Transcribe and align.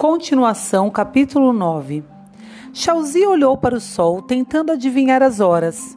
Continuação, 0.00 0.88
capítulo 0.88 1.52
9. 1.52 2.02
Chauzi 2.72 3.26
olhou 3.26 3.58
para 3.58 3.74
o 3.74 3.80
sol, 3.80 4.22
tentando 4.22 4.72
adivinhar 4.72 5.22
as 5.22 5.40
horas. 5.40 5.94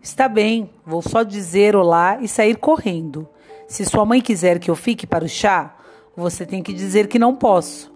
Está 0.00 0.26
bem, 0.30 0.70
vou 0.82 1.02
só 1.02 1.22
dizer 1.22 1.76
olá 1.76 2.16
e 2.22 2.26
sair 2.26 2.56
correndo. 2.56 3.28
Se 3.68 3.84
sua 3.84 4.06
mãe 4.06 4.22
quiser 4.22 4.58
que 4.58 4.70
eu 4.70 4.74
fique 4.74 5.06
para 5.06 5.26
o 5.26 5.28
chá, 5.28 5.74
você 6.16 6.46
tem 6.46 6.62
que 6.62 6.72
dizer 6.72 7.06
que 7.06 7.18
não 7.18 7.36
posso. 7.36 7.94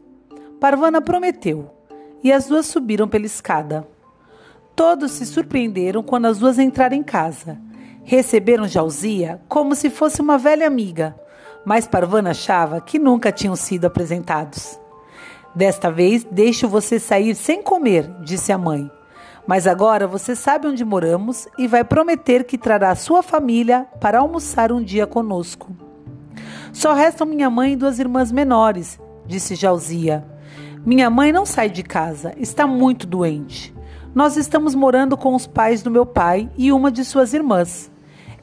Parvana 0.61 1.01
prometeu, 1.01 1.71
e 2.23 2.31
as 2.31 2.47
duas 2.47 2.67
subiram 2.67 3.09
pela 3.09 3.25
escada. 3.25 3.89
Todos 4.77 5.13
se 5.13 5.25
surpreenderam 5.25 6.03
quando 6.03 6.27
as 6.27 6.39
duas 6.39 6.59
entraram 6.59 6.95
em 6.95 7.03
casa. 7.03 7.59
Receberam 8.05 8.69
Jauzia 8.69 9.41
como 9.49 9.75
se 9.75 9.89
fosse 9.89 10.21
uma 10.21 10.37
velha 10.37 10.67
amiga, 10.67 11.19
mas 11.65 11.87
Parvana 11.87 12.33
achava 12.33 12.83
que 12.83 12.99
nunca 12.99 13.33
tinham 13.33 13.57
sido 13.57 13.87
apresentados. 13.87 14.79
Desta 15.55 15.91
vez, 15.91 16.25
deixo 16.31 16.69
você 16.69 16.99
sair 16.99 17.35
sem 17.35 17.63
comer, 17.63 18.09
disse 18.23 18.53
a 18.53 18.59
mãe. 18.59 18.91
Mas 19.47 19.67
agora 19.67 20.07
você 20.07 20.37
sabe 20.37 20.69
onde 20.69 20.85
moramos 20.85 21.49
e 21.57 21.67
vai 21.67 21.83
prometer 21.83 22.45
que 22.45 22.59
trará 22.59 22.95
sua 22.95 23.23
família 23.23 23.87
para 23.99 24.19
almoçar 24.19 24.71
um 24.71 24.83
dia 24.83 25.07
conosco. 25.07 25.75
Só 26.73 26.93
restam 26.93 27.27
minha 27.27 27.49
mãe 27.49 27.73
e 27.73 27.77
duas 27.77 27.99
irmãs 27.99 28.31
menores, 28.31 29.01
disse 29.27 29.55
Jauzia. 29.55 30.25
Minha 30.85 31.09
mãe 31.09 31.33
não 31.33 31.47
sai 31.47 31.71
de 31.71 31.83
casa, 31.83 32.35
está 32.37 32.67
muito 32.67 33.07
doente. 33.07 33.75
Nós 34.15 34.37
estamos 34.37 34.75
morando 34.75 35.17
com 35.17 35.35
os 35.35 35.47
pais 35.47 35.83
do 35.83 35.91
meu 35.91 36.05
pai 36.05 36.51
e 36.57 36.71
uma 36.71 36.91
de 36.91 37.05
suas 37.05 37.33
irmãs. 37.33 37.91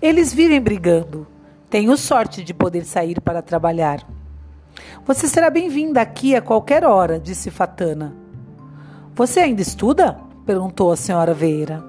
Eles 0.02 0.34
vivem 0.34 0.60
brigando. 0.60 1.28
Tenho 1.70 1.96
sorte 1.98 2.44
de 2.44 2.54
poder 2.54 2.84
sair 2.84 3.20
para 3.22 3.42
trabalhar. 3.42 4.15
Você 5.04 5.28
será 5.28 5.50
bem-vinda 5.50 6.02
aqui 6.02 6.36
a 6.36 6.42
qualquer 6.42 6.86
hora, 6.86 7.20
disse 7.20 7.52
Fatana. 7.52 8.16
Você 9.14 9.40
ainda 9.40 9.62
estuda? 9.62 10.18
perguntou 10.46 10.92
a 10.92 10.96
senhora 10.96 11.34
Veira. 11.34 11.84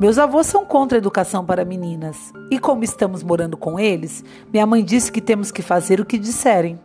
Meus 0.00 0.18
avós 0.18 0.46
são 0.46 0.64
contra 0.64 0.96
a 0.96 1.00
educação 1.00 1.44
para 1.44 1.64
meninas, 1.64 2.32
e 2.50 2.58
como 2.58 2.82
estamos 2.82 3.22
morando 3.22 3.56
com 3.56 3.78
eles, 3.78 4.24
minha 4.52 4.66
mãe 4.66 4.82
disse 4.82 5.12
que 5.12 5.20
temos 5.20 5.52
que 5.52 5.62
fazer 5.62 6.00
o 6.00 6.06
que 6.06 6.18
disserem. 6.18 6.80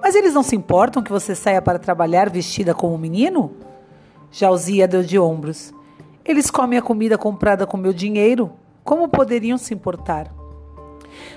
Mas 0.00 0.14
eles 0.14 0.34
não 0.34 0.42
se 0.42 0.56
importam 0.56 1.02
que 1.02 1.12
você 1.12 1.34
saia 1.34 1.60
para 1.60 1.78
trabalhar 1.78 2.30
vestida 2.30 2.74
como 2.74 2.96
menino? 2.96 3.52
Jauzia 4.30 4.88
deu 4.88 5.02
de 5.02 5.18
ombros. 5.18 5.72
Eles 6.24 6.50
comem 6.50 6.78
a 6.78 6.82
comida 6.82 7.16
comprada 7.16 7.66
com 7.66 7.76
meu 7.76 7.92
dinheiro. 7.92 8.50
Como 8.82 9.08
poderiam 9.08 9.58
se 9.58 9.74
importar? 9.74 10.32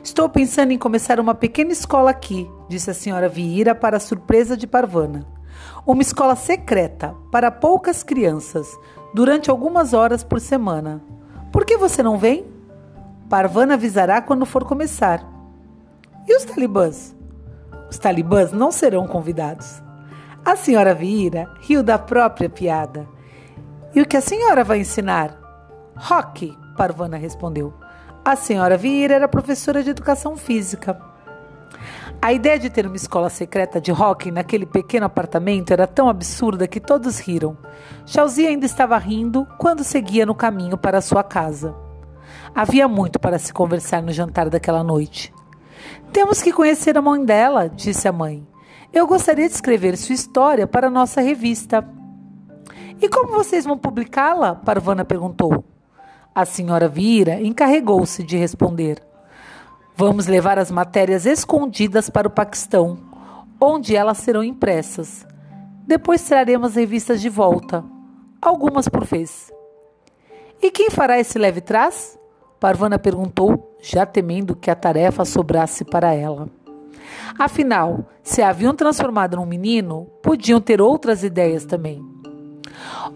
Estou 0.04 0.30
pensando 0.30 0.72
em 0.72 0.78
começar 0.78 1.20
uma 1.20 1.36
pequena 1.36 1.72
escola 1.72 2.12
aqui, 2.12 2.50
disse 2.68 2.90
a 2.90 2.94
senhora 2.94 3.30
Vieira 3.30 3.76
para 3.76 3.98
a 3.98 4.00
surpresa 4.00 4.56
de 4.56 4.66
Parvana. 4.66 5.26
Uma 5.86 6.02
escola 6.02 6.36
secreta 6.36 7.16
para 7.32 7.52
poucas 7.52 8.04
crianças, 8.04 8.78
durante 9.14 9.50
algumas 9.50 9.94
horas 9.94 10.24
por 10.24 10.40
semana. 10.40 11.02
Por 11.52 11.66
que 11.66 11.78
você 11.78 12.04
não 12.04 12.18
vem? 12.18 12.46
Parvana 13.30 13.74
avisará 13.74 14.22
quando 14.22 14.46
for 14.46 14.64
começar. 14.64 15.24
E 16.28 16.36
os 16.36 16.46
talibãs? 16.46 17.16
Os 17.90 17.98
talibãs 17.98 18.52
não 18.52 18.72
serão 18.72 19.08
convidados. 19.08 19.82
A 20.46 20.56
senhora 20.56 20.94
Vieira 20.94 21.52
riu 21.62 21.84
da 21.84 21.98
própria 21.98 22.50
piada. 22.50 23.08
E 23.94 24.02
o 24.02 24.06
que 24.06 24.18
a 24.18 24.22
senhora 24.22 24.64
vai 24.64 24.80
ensinar? 24.80 25.38
Rock, 25.96 26.56
Parvana 26.78 27.18
respondeu. 27.18 27.74
A 28.24 28.36
senhora 28.36 28.78
Vieira 28.78 29.16
era 29.16 29.28
professora 29.28 29.82
de 29.82 29.90
educação 29.90 30.36
física. 30.36 31.00
A 32.22 32.34
ideia 32.34 32.60
de 32.60 32.70
ter 32.70 32.86
uma 32.86 32.98
escola 32.98 33.30
secreta 33.30 33.80
de 33.80 33.94
hockey 33.94 34.30
naquele 34.30 34.66
pequeno 34.66 35.06
apartamento 35.06 35.72
era 35.72 35.88
tão 35.88 36.10
absurda 36.10 36.68
que 36.68 36.82
todos 36.82 37.18
riram. 37.20 37.58
Chauzi 38.06 38.46
ainda 38.46 38.66
estava 38.66 38.98
rindo 38.98 39.48
quando 39.58 39.86
seguia 39.86 40.26
no 40.26 40.36
caminho 40.36 40.78
para 40.78 41.00
sua 41.00 41.24
casa. 41.24 41.74
Havia 42.54 42.90
muito 42.90 43.20
para 43.20 43.40
se 43.40 43.54
conversar 43.54 44.04
no 44.04 44.12
jantar 44.12 44.50
daquela 44.50 44.84
noite. 44.84 45.34
Temos 46.12 46.42
que 46.42 46.52
conhecer 46.52 46.98
a 46.98 47.02
mãe 47.02 47.24
dela, 47.24 47.70
disse 47.70 48.06
a 48.06 48.12
mãe. 48.12 48.46
Eu 48.92 49.08
gostaria 49.08 49.48
de 49.48 49.54
escrever 49.54 49.96
sua 49.96 50.16
história 50.16 50.68
para 50.68 50.88
a 50.88 50.92
nossa 50.92 51.22
revista. 51.22 51.88
E 53.02 53.08
como 53.08 53.32
vocês 53.32 53.64
vão 53.64 53.78
publicá-la? 53.78 54.56
Parvana 54.56 55.06
perguntou. 55.06 55.64
A 56.34 56.46
senhora 56.46 56.88
Vira 56.88 57.42
encarregou-se 57.42 58.24
de 58.24 58.38
responder. 58.38 59.02
Vamos 59.96 60.28
levar 60.28 60.58
as 60.58 60.72
matérias 60.72 61.26
escondidas 61.26 62.10
para 62.10 62.28
o 62.28 62.32
Paquistão, 62.32 62.98
onde 63.60 63.96
elas 63.96 64.20
serão 64.20 64.44
impressas. 64.44 65.28
Depois 65.86 66.22
traremos 66.22 66.76
revistas 66.76 67.20
de 67.20 67.30
volta, 67.30 67.84
algumas 68.42 68.88
por 68.88 69.04
vez. 69.04 69.52
E 70.62 70.72
quem 70.72 70.90
fará 70.90 71.20
esse 71.20 71.38
leve 71.38 71.62
trás? 71.62 72.18
Parvana 72.60 73.00
perguntou, 73.00 73.78
já 73.82 74.06
temendo 74.06 74.56
que 74.56 74.70
a 74.70 74.76
tarefa 74.76 75.26
sobrasse 75.26 75.84
para 75.84 76.14
ela. 76.14 76.50
Afinal, 77.38 78.06
se 78.22 78.42
a 78.42 78.50
haviam 78.50 78.76
transformado 78.76 79.38
num 79.38 79.46
menino, 79.46 80.08
podiam 80.22 80.62
ter 80.62 80.82
outras 80.82 81.24
ideias 81.24 81.66
também. 81.66 82.19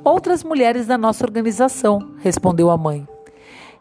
Outras 0.04 0.44
mulheres 0.44 0.88
da 0.88 0.98
nossa 0.98 1.26
organização, 1.26 2.14
respondeu 2.20 2.70
a 2.70 2.78
mãe. 2.78 3.08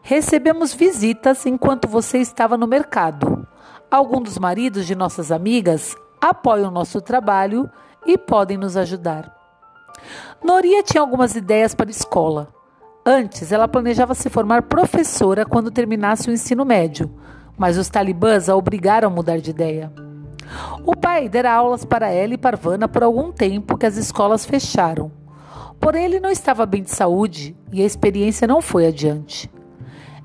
Recebemos 0.01 0.73
visitas 0.73 1.45
enquanto 1.45 1.87
você 1.87 2.17
estava 2.17 2.57
no 2.57 2.67
mercado. 2.67 3.47
Alguns 3.89 4.23
dos 4.23 4.37
maridos 4.37 4.85
de 4.85 4.95
nossas 4.95 5.31
amigas 5.31 5.95
apoiam 6.19 6.71
nosso 6.71 6.99
trabalho 6.99 7.69
e 8.05 8.17
podem 8.17 8.57
nos 8.57 8.75
ajudar. 8.75 9.33
Noria 10.43 10.83
tinha 10.83 11.01
algumas 11.01 11.35
ideias 11.35 11.73
para 11.73 11.89
a 11.89 11.91
escola. 11.91 12.49
Antes, 13.05 13.51
ela 13.51 13.67
planejava 13.67 14.13
se 14.13 14.29
formar 14.29 14.63
professora 14.63 15.45
quando 15.45 15.71
terminasse 15.71 16.29
o 16.29 16.33
ensino 16.33 16.65
médio, 16.65 17.09
mas 17.57 17.77
os 17.77 17.89
talibãs 17.89 18.49
a 18.49 18.55
obrigaram 18.55 19.09
a 19.09 19.11
mudar 19.11 19.39
de 19.39 19.51
ideia. 19.51 19.91
O 20.85 20.95
pai 20.95 21.29
dera 21.29 21.53
aulas 21.53 21.85
para 21.85 22.09
ela 22.09 22.33
e 22.33 22.37
Parvana 22.37 22.87
por 22.87 23.03
algum 23.03 23.31
tempo 23.31 23.77
que 23.77 23.85
as 23.85 23.97
escolas 23.97 24.45
fecharam. 24.45 25.22
Porém, 25.83 26.05
ele 26.05 26.19
não 26.21 26.31
estava 26.31 26.65
bem 26.65 26.81
de 26.81 26.91
saúde 26.91 27.57
e 27.69 27.81
a 27.81 27.85
experiência 27.85 28.47
não 28.47 28.61
foi 28.61 28.87
adiante. 28.87 29.51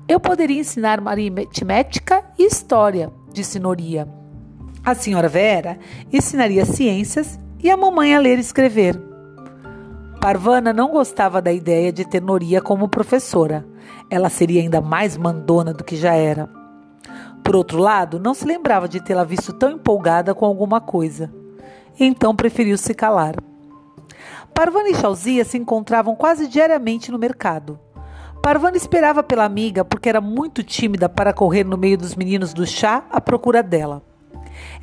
Eu 0.07 0.17
poderia 0.17 0.61
ensinar 0.61 1.05
aritmética 1.05 2.23
e 2.39 2.45
história, 2.45 3.11
disse 3.33 3.59
Noria. 3.59 4.07
A 4.85 4.95
senhora 4.95 5.27
Vera 5.27 5.77
ensinaria 6.13 6.63
ciências 6.63 7.37
e 7.61 7.69
a 7.69 7.75
mamãe 7.75 8.15
a 8.15 8.19
ler 8.19 8.37
e 8.37 8.41
escrever. 8.41 8.97
Parvana 10.21 10.71
não 10.71 10.91
gostava 10.91 11.41
da 11.41 11.51
ideia 11.51 11.91
de 11.91 12.05
ter 12.05 12.21
Noria 12.21 12.61
como 12.61 12.87
professora. 12.87 13.65
Ela 14.09 14.29
seria 14.29 14.61
ainda 14.61 14.79
mais 14.79 15.17
mandona 15.17 15.73
do 15.73 15.83
que 15.83 15.97
já 15.97 16.13
era. 16.13 16.49
Por 17.43 17.57
outro 17.57 17.79
lado, 17.79 18.17
não 18.17 18.33
se 18.33 18.45
lembrava 18.45 18.87
de 18.87 19.03
tê-la 19.03 19.25
visto 19.25 19.51
tão 19.51 19.71
empolgada 19.71 20.33
com 20.33 20.45
alguma 20.45 20.79
coisa. 20.79 21.29
Então 21.99 22.33
preferiu 22.33 22.77
se 22.77 22.93
calar. 22.93 23.48
Parvana 24.59 24.89
e 24.89 24.93
Chauzia 24.93 25.45
se 25.45 25.57
encontravam 25.57 26.17
quase 26.17 26.45
diariamente 26.45 27.13
no 27.13 27.17
mercado. 27.17 27.79
Parvana 28.43 28.75
esperava 28.75 29.23
pela 29.23 29.45
amiga 29.45 29.85
porque 29.85 30.09
era 30.09 30.19
muito 30.19 30.61
tímida 30.63 31.07
para 31.07 31.31
correr 31.31 31.63
no 31.63 31.77
meio 31.77 31.97
dos 31.97 32.13
meninos 32.13 32.53
do 32.53 32.67
chá 32.67 33.05
à 33.09 33.21
procura 33.21 33.63
dela. 33.63 34.03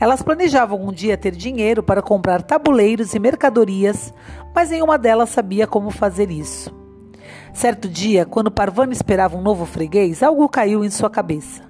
Elas 0.00 0.22
planejavam 0.22 0.82
um 0.82 0.90
dia 0.90 1.18
ter 1.18 1.32
dinheiro 1.32 1.82
para 1.82 2.00
comprar 2.00 2.40
tabuleiros 2.40 3.14
e 3.14 3.18
mercadorias, 3.18 4.14
mas 4.54 4.70
nenhuma 4.70 4.96
delas 4.96 5.28
sabia 5.28 5.66
como 5.66 5.90
fazer 5.90 6.30
isso. 6.30 6.74
Certo 7.52 7.86
dia, 7.86 8.24
quando 8.24 8.50
Parvana 8.50 8.94
esperava 8.94 9.36
um 9.36 9.42
novo 9.42 9.66
freguês, 9.66 10.22
algo 10.22 10.48
caiu 10.48 10.86
em 10.86 10.90
sua 10.90 11.10
cabeça. 11.10 11.65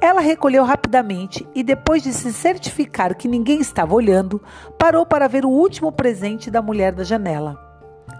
Ela 0.00 0.20
recolheu 0.20 0.64
rapidamente 0.64 1.48
e, 1.54 1.62
depois 1.62 2.02
de 2.02 2.12
se 2.12 2.32
certificar 2.32 3.16
que 3.16 3.26
ninguém 3.26 3.60
estava 3.60 3.94
olhando, 3.94 4.42
parou 4.78 5.06
para 5.06 5.28
ver 5.28 5.44
o 5.44 5.50
último 5.50 5.90
presente 5.90 6.50
da 6.50 6.60
mulher 6.60 6.92
da 6.92 7.02
janela. 7.02 7.58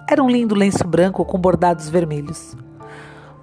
Era 0.09 0.23
um 0.23 0.31
lindo 0.31 0.55
lenço 0.55 0.87
branco 0.87 1.25
com 1.25 1.39
bordados 1.39 1.89
vermelhos. 1.89 2.57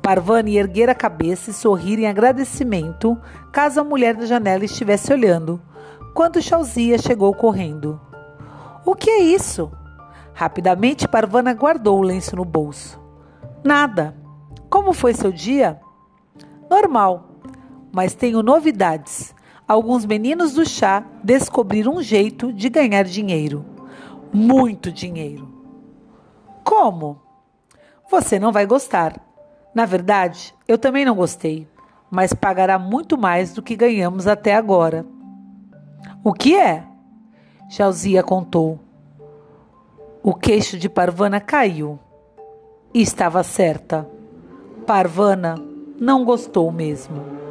Parvani 0.01 0.57
erguer 0.57 0.89
a 0.89 0.95
cabeça 0.95 1.51
e 1.51 1.53
sorrir 1.53 1.99
em 1.99 2.07
agradecimento, 2.07 3.17
caso 3.51 3.79
a 3.79 3.83
mulher 3.83 4.15
da 4.15 4.25
janela 4.25 4.65
estivesse 4.65 5.13
olhando, 5.13 5.61
quando 6.13 6.41
Chauzia 6.41 6.97
chegou 6.97 7.33
correndo. 7.33 7.99
O 8.85 8.95
que 8.95 9.09
é 9.09 9.19
isso? 9.21 9.71
Rapidamente, 10.33 11.07
Parvana 11.07 11.53
guardou 11.53 11.99
o 11.99 12.03
lenço 12.03 12.35
no 12.35 12.43
bolso. 12.43 12.99
Nada. 13.63 14.15
Como 14.69 14.91
foi 14.91 15.13
seu 15.13 15.31
dia? 15.31 15.79
Normal, 16.69 17.32
mas 17.93 18.15
tenho 18.15 18.41
novidades. 18.41 19.35
Alguns 19.67 20.03
meninos 20.03 20.53
do 20.53 20.65
chá 20.65 21.05
descobriram 21.23 21.95
um 21.95 22.01
jeito 22.01 22.51
de 22.51 22.67
ganhar 22.67 23.03
dinheiro. 23.03 23.63
Muito 24.33 24.91
dinheiro. 24.91 25.47
Como? 26.63 27.21
Você 28.09 28.39
não 28.39 28.51
vai 28.51 28.65
gostar. 28.65 29.21
Na 29.75 29.85
verdade, 29.85 30.55
eu 30.67 30.77
também 30.77 31.05
não 31.05 31.15
gostei, 31.15 31.67
mas 32.09 32.33
pagará 32.33 32.79
muito 32.79 33.15
mais 33.15 33.53
do 33.53 33.61
que 33.61 33.75
ganhamos 33.75 34.25
até 34.25 34.55
agora. 34.55 35.05
O 36.23 36.33
que 36.33 36.55
é? 36.55 36.83
Jauzia 37.69 38.23
contou. 38.23 38.79
O 40.23 40.33
queixo 40.33 40.77
de 40.79 40.89
Parvana 40.89 41.39
caiu. 41.39 41.99
E 42.93 43.01
estava 43.01 43.43
certa. 43.43 44.07
Parvana 44.85 45.55
não 45.99 46.25
gostou 46.25 46.71
mesmo. 46.71 47.42